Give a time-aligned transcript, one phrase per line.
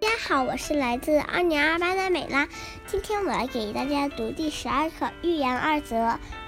[0.00, 2.48] 大家好，我是来自二年二班的美拉。
[2.86, 5.96] 今天我来给大家读第十二课《寓言二则》。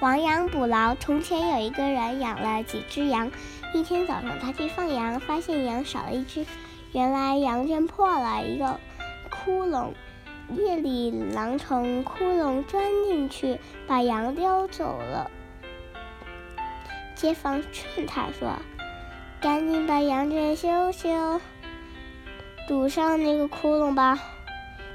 [0.00, 0.94] 亡羊补牢。
[0.94, 3.30] 从前有一个人养了几只羊。
[3.74, 6.46] 一天早上，他去放羊，发现羊少了一只。
[6.92, 8.80] 原来羊圈破了一个
[9.28, 9.90] 窟窿，
[10.56, 15.30] 夜里狼从窟窿钻进去，把羊叼走了。
[17.14, 18.56] 街坊劝他说
[19.42, 21.38] ：“赶紧把羊圈修修。”
[22.72, 24.18] 堵上那个窟窿吧，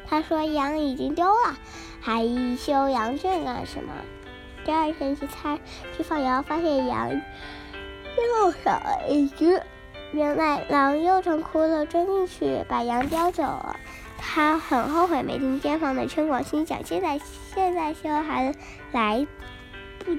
[0.08, 1.56] 他说羊已经丢了，
[2.02, 2.24] 还
[2.58, 3.94] 修羊圈干什么？
[4.66, 5.60] 第二天去猜
[5.96, 9.62] 去放羊，发现羊又少了一只。
[10.12, 13.76] 原来狼又从窟窿钻进去，把羊叼走了。
[14.18, 17.22] 他很后悔没听街坊的劝广，心想现在
[17.54, 18.56] 现在修还
[18.92, 19.28] 来
[20.00, 20.18] 不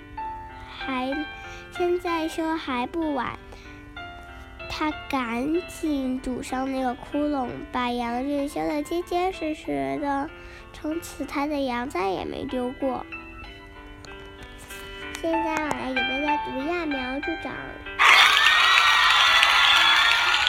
[0.68, 1.12] 还
[1.76, 3.36] 现在修还不晚。
[4.78, 10.30] 他赶紧堵上那个窟窿，把羊圈修得结结实实的。
[10.72, 13.04] 从此，他的羊再也没丢过。
[15.20, 17.52] 现在我来给大家读揠苗助长。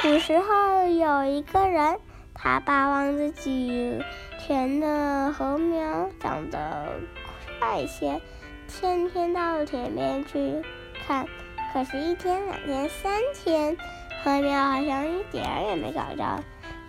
[0.04, 2.00] 古时候有一个人，
[2.36, 4.00] 他巴望自己
[4.38, 7.00] 田的禾苗长得
[7.60, 8.22] 快些，
[8.68, 10.62] 天天到田边去
[11.08, 11.26] 看。
[11.74, 13.76] 可是，一天、两天、三天。
[14.24, 16.44] 禾苗好像一点儿也没找着，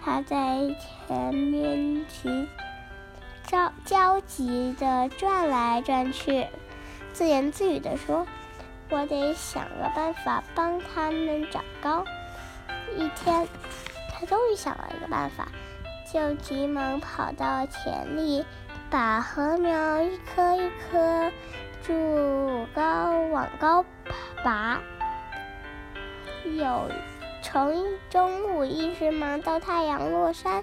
[0.05, 0.59] 他在
[1.07, 2.49] 田边急
[3.47, 6.47] 着焦急地转来转去，
[7.13, 8.27] 自言自语地说
[8.91, 12.05] ：“我得想个办法帮他们长高。”
[12.97, 13.47] 一天，
[14.13, 15.49] 他终于想了一个办法，
[16.13, 18.45] 就急忙跑到田里，
[18.91, 21.31] 把禾苗一棵一棵
[21.83, 23.85] 柱高往高
[24.45, 24.81] 拔，
[26.45, 26.91] 有。
[27.43, 30.63] 从中午一直忙到太阳落山，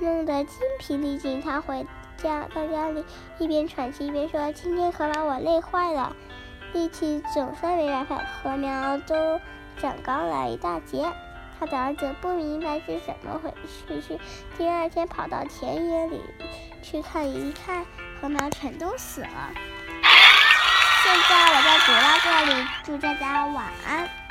[0.00, 1.42] 弄得筋疲力尽。
[1.42, 3.04] 他回家到家里，
[3.38, 6.14] 一边喘气一边说：“今天可把我累坏了，
[6.72, 9.40] 力气总算没白费，禾苗都
[9.78, 11.12] 长高了一大截。”
[11.58, 14.20] 他的儿子不明白是怎么回事，是
[14.58, 16.20] 第二天跑到田野里
[16.82, 17.84] 去看，一看
[18.20, 19.28] 禾苗全都死了。
[21.02, 24.25] 现在我就读到这里，祝大家晚安。